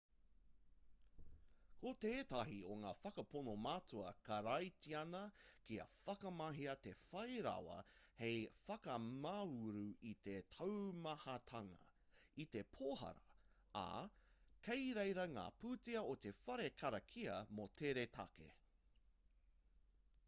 [1.81, 5.19] ko tētahi o ngā whakapono matua karaitiana
[5.67, 7.75] kia whakamahia te whai rawa
[8.23, 11.77] hei whakamāuru i te taumahatanga
[12.45, 13.37] i te pōhara
[13.83, 13.87] ā
[14.69, 18.49] kei reira ngā pūtea o te whare karakia mō tērā take